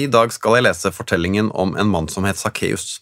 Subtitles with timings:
[0.00, 3.00] I dag skal jeg lese fortellingen om en mann som het Sakkeus.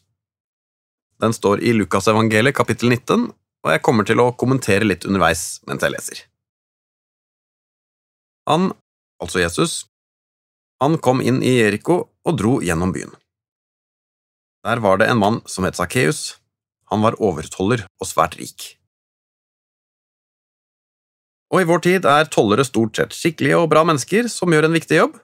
[1.23, 3.29] Den står i Lukasevangeliet kapittel 19,
[3.67, 6.23] og jeg kommer til å kommentere litt underveis mens jeg leser.
[8.49, 8.71] Han,
[9.23, 9.77] altså Jesus,
[10.83, 13.13] han kom inn i Jeriko og dro gjennom byen.
[14.67, 16.39] Der var det en mann som het Sakkeus.
[16.91, 18.73] Han var overtoller og svært rik.
[21.53, 24.77] Og i vår tid er tollere stort sett skikkelige og bra mennesker som gjør en
[24.77, 25.19] viktig jobb,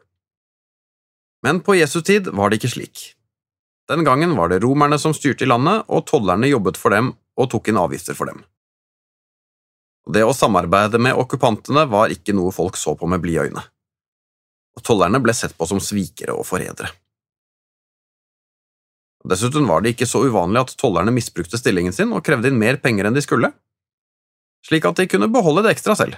[1.45, 3.05] men på Jesu tid var det ikke slik.
[3.89, 7.51] Den gangen var det romerne som styrte i landet, og tollerne jobbet for dem og
[7.53, 8.41] tok inn avgifter for dem.
[10.09, 13.65] Det å samarbeide med okkupantene var ikke noe folk så på med blide øyne,
[14.77, 16.91] og tollerne ble sett på som svikere og forrædere.
[19.29, 22.77] Dessuten var det ikke så uvanlig at tollerne misbrukte stillingen sin og krevde inn mer
[22.81, 23.53] penger enn de skulle,
[24.65, 26.17] slik at de kunne beholde det ekstra selv.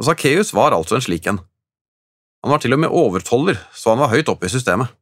[0.00, 1.40] Sakkeus var altså en slik en.
[2.44, 4.92] Han var til og med overtoller, så han var høyt oppe i systemet.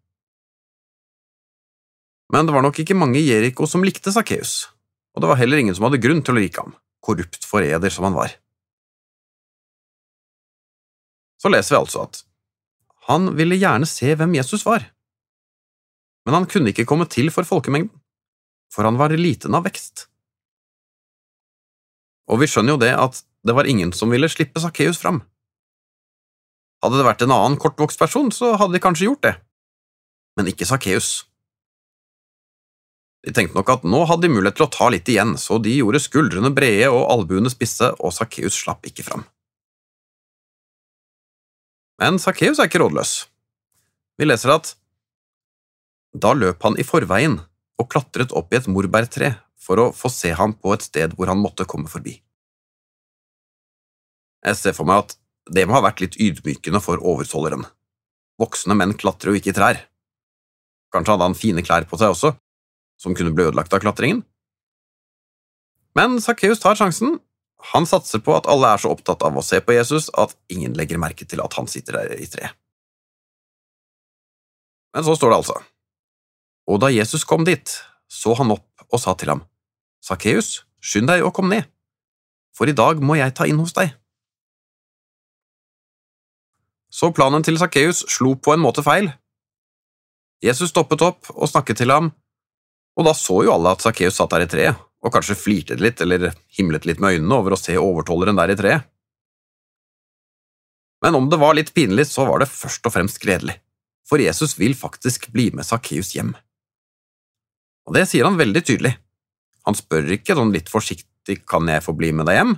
[2.32, 4.70] Men det var nok ikke mange i Jeriko som likte Sakkeus,
[5.14, 6.72] og det var heller ingen som hadde grunn til å like ham,
[7.04, 8.32] korrupt forræder som han var.
[11.38, 12.22] Så leser vi altså at
[13.10, 14.86] han ville gjerne se hvem Jesus var,
[16.24, 17.92] men han kunne ikke komme til for folkemengden,
[18.72, 20.06] for han var liten av vekst.
[22.32, 25.20] Og vi skjønner jo det at det var ingen som ville slippe Sakkeus fram.
[26.84, 29.38] Hadde det vært en annen kortvokst person, så hadde de kanskje gjort det,
[30.36, 31.22] men ikke Sakkeus.
[33.24, 35.78] De tenkte nok at nå hadde de mulighet til å ta litt igjen, så de
[35.78, 39.24] gjorde skuldrene brede og albuene spisse, og Sakkeus slapp ikke fram.
[42.02, 43.14] Men Sakkeus er ikke rådløs.
[44.20, 44.74] Vi leser at
[46.14, 47.40] da løp han i forveien
[47.80, 51.32] og klatret opp i et morbærtre for å få se ham på et sted hvor
[51.32, 52.18] han måtte komme forbi.
[54.44, 55.16] Jeg ser for meg at
[55.50, 57.66] det må ha vært litt ydmykende for overtolleren.
[58.40, 59.82] Voksne menn klatrer jo ikke i trær.
[60.94, 62.32] Kanskje hadde han fine klær på seg også,
[63.00, 64.22] som kunne bli ødelagt av klatringen?
[65.94, 67.18] Men Sakkeus tar sjansen.
[67.74, 70.74] Han satser på at alle er så opptatt av å se på Jesus at ingen
[70.76, 72.56] legger merke til at han sitter der i treet.
[74.94, 75.56] Men så står det altså,
[76.70, 77.68] og da Jesus kom dit,
[78.08, 79.42] så han opp og sa til ham,
[80.04, 81.66] Sakkeus, skynd deg og kom ned,
[82.56, 83.92] for i dag må jeg ta inn hos deg.
[86.94, 89.08] Så planen til Sakkeus slo på en måte feil.
[90.44, 92.12] Jesus stoppet opp og snakket til ham,
[92.94, 96.00] og da så jo alle at Sakkeus satt der i treet, og kanskje flirte litt
[96.04, 98.86] eller himlet litt med øynene over å se overtolleren der i treet.
[101.04, 103.58] Men om det var litt pinlig, så var det først og fremst gledelig,
[104.08, 106.32] for Jesus vil faktisk bli med Sakkeus hjem.
[107.84, 108.94] Og det sier han veldig tydelig.
[109.66, 112.54] Han spør ikke sånn litt forsiktig kan jeg få bli med deg hjem,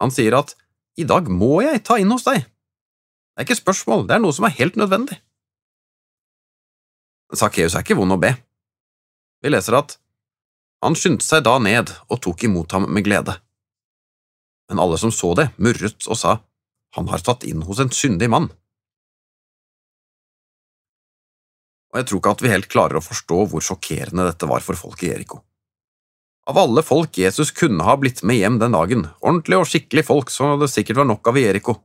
[0.00, 0.54] han sier at
[1.00, 2.44] i dag må jeg ta inn hos deg.
[3.36, 5.18] Det er ikke spørsmål, det er noe som er helt nødvendig.
[7.36, 8.30] Sakkeus er ikke vond å be.
[9.44, 9.98] Vi leser at
[10.80, 13.34] han skyndte seg da ned og tok imot ham med glede.
[14.70, 16.38] Men alle som så det, murret og sa,
[16.96, 18.48] han har tatt inn hos en syndig mann.
[21.92, 24.80] Og jeg tror ikke at vi helt klarer å forstå hvor sjokkerende dette var for
[24.80, 25.42] folk i Eriko.
[26.48, 30.32] Av alle folk Jesus kunne ha blitt med hjem den dagen, ordentlige og skikkelige folk
[30.32, 31.76] som det sikkert var nok av i Jeriko,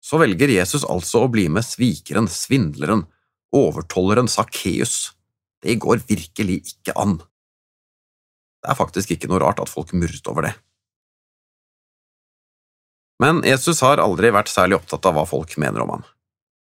[0.00, 3.04] så velger Jesus altså å bli med svikeren, svindleren,
[3.52, 5.12] overtolleren Sakkeus.
[5.60, 7.18] Det går virkelig ikke an.
[8.60, 10.54] Det er faktisk ikke noe rart at folk murret over det.
[13.20, 16.04] Men Jesus har aldri vært særlig opptatt av hva folk mener om ham.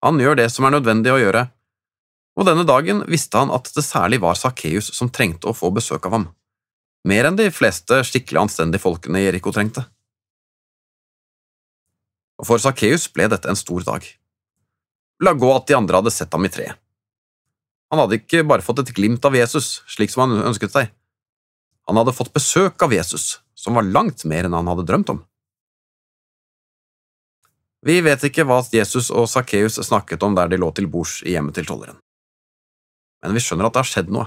[0.05, 1.47] Han gjør det som er nødvendig å gjøre,
[2.35, 6.05] og denne dagen visste han at det særlig var Sakkeus som trengte å få besøk
[6.05, 6.27] av ham,
[7.07, 9.87] mer enn de fleste skikkelig anstendige folkene Jeriko trengte
[12.39, 14.05] og for Sakkeus ble dette en stor dag.
[15.23, 16.75] La gå at de andre hadde sett ham i treet.
[17.93, 20.89] Han hadde ikke bare fått et glimt av Jesus, slik som han ønsket seg.
[21.87, 25.21] Han hadde fått besøk av Jesus, som var langt mer enn han hadde drømt om.
[27.85, 31.35] Vi vet ikke hva Jesus og Sakkeus snakket om der de lå til bords i
[31.35, 31.99] hjemmet til tolleren.
[33.21, 34.25] Men vi skjønner at det har skjedd noe,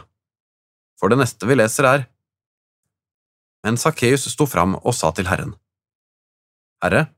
[0.99, 2.06] for det neste vi leser er…
[3.67, 5.56] Men Sakkeus sto fram og sa til Herren,
[6.79, 7.09] Herre,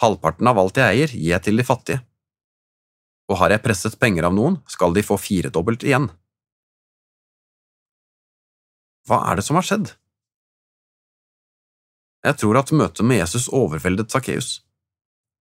[0.00, 2.00] Halvparten av alt jeg eier, gir jeg til de fattige.
[3.30, 6.08] Og har jeg presset penger av noen, skal de få firedobbelt igjen.
[9.08, 9.92] Hva er det som har skjedd?
[12.24, 14.60] Jeg tror at møtet med Jesus overveldet Sakkeus.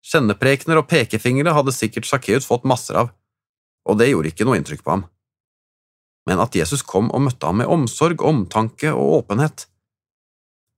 [0.05, 3.11] Kjenneprekener og pekefingre hadde sikkert Sakkeus fått masser av,
[3.87, 5.07] og det gjorde ikke noe inntrykk på ham.
[6.27, 9.67] Men at Jesus kom og møtte ham med omsorg, omtanke og åpenhet,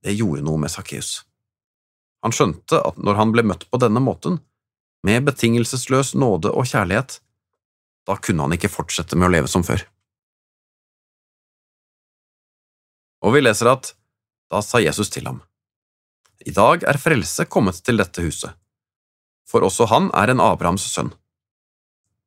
[0.02, 1.20] det gjorde noe med Sakkeus.
[2.22, 4.40] Han skjønte at når han ble møtt på denne måten,
[5.06, 7.20] med betingelsesløs nåde og kjærlighet,
[8.10, 9.84] Da kunne han ikke fortsette med å leve som før.
[13.22, 13.92] Og vi leser at
[14.50, 15.44] da sa Jesus til ham,
[16.42, 18.58] I dag er frelse kommet til dette huset,
[19.46, 21.14] for også han er en Abrahams sønn.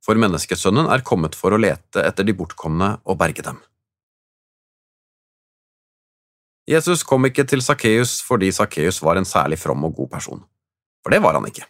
[0.05, 3.59] For menneskesønnen er kommet for å lete etter de bortkomne og berge dem.
[6.65, 10.45] Jesus kom ikke til Sakkeus fordi Sakkeus var en særlig from og god person,
[11.05, 11.67] for det var han ikke.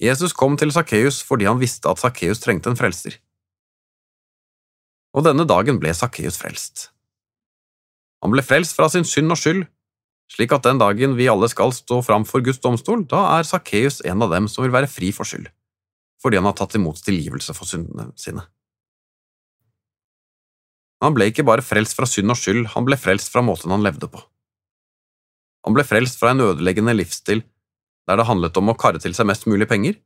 [0.00, 3.16] Jesus kom til Sakkeus fordi han visste at Sakkeus trengte en frelser.
[5.16, 6.90] Og denne dagen ble Sakkeus frelst.
[8.20, 9.64] Han ble frelst fra sin synd og skyld,
[10.30, 14.02] slik at den dagen vi alle skal stå fram for Guds domstol, da er Sakkeus
[14.04, 15.48] en av dem som vil være fri for skyld,
[16.22, 18.44] fordi han har tatt imot tilgivelse for syndene sine.
[21.00, 23.84] Han ble ikke bare frelst fra synd og skyld, han ble frelst fra måten han
[23.84, 24.20] levde på.
[25.64, 27.42] Han ble frelst fra en ødeleggende livsstil
[28.08, 29.98] der det handlet om å karre til seg mest mulig penger,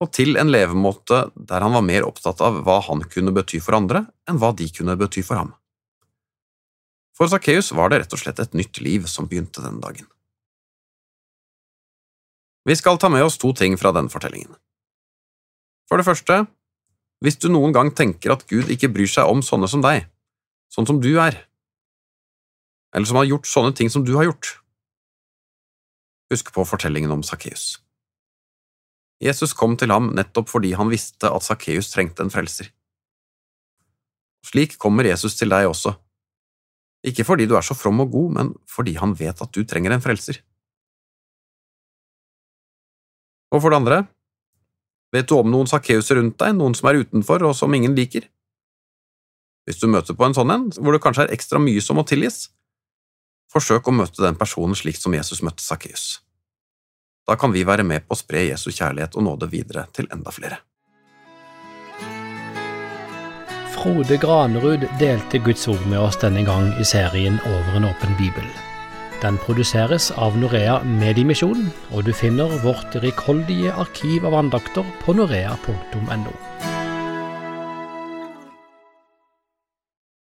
[0.00, 3.76] og til en levemåte der han var mer opptatt av hva han kunne bety for
[3.76, 5.52] andre, enn hva de kunne bety for ham.
[7.16, 10.06] For Sakkeus var det rett og slett et nytt liv som begynte den dagen.
[12.64, 14.54] Vi skal ta med oss to ting fra den fortellingen.
[15.88, 16.44] For det første,
[17.20, 20.06] hvis du noen gang tenker at Gud ikke bryr seg om sånne som deg,
[20.72, 21.36] sånn som du er,
[22.96, 24.56] eller som har gjort sånne ting som du har gjort,
[26.32, 27.78] husk på fortellingen om Sakkeus.
[29.20, 32.70] Jesus kom til ham nettopp fordi han visste at Sakkeus trengte en frelser.
[34.46, 35.92] Slik kommer Jesus til deg også,
[37.06, 39.92] ikke fordi du er så from og god, men fordi han vet at du trenger
[39.94, 40.40] en frelser.
[43.50, 44.00] Og for det andre,
[45.14, 48.28] vet du om noen sakkeuser rundt deg, noen som er utenfor og som ingen liker?
[49.68, 52.06] Hvis du møter på en sånn en, hvor det kanskje er ekstra mye som må
[52.08, 52.48] tilgis,
[53.52, 56.20] forsøk å møte den personen slik som Jesus møtte Sakkeus.
[57.28, 60.32] Da kan vi være med på å spre Jesu kjærlighet og nåde videre til enda
[60.34, 60.62] flere.
[63.74, 68.50] Frode Granerud delte Guds ord med oss denne gang i serien Over en åpen bibel.
[69.20, 76.69] Den produseres av Norea Mediemisjon, og du finner vårt rikholdige arkiv av andakter på norea.no.